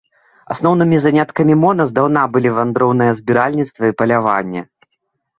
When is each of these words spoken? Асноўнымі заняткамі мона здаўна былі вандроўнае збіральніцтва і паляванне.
Асноўнымі 0.53 0.97
заняткамі 1.01 1.57
мона 1.63 1.83
здаўна 1.89 2.23
былі 2.37 2.53
вандроўнае 2.55 3.09
збіральніцтва 3.19 3.83
і 3.93 3.95
паляванне. 4.01 4.65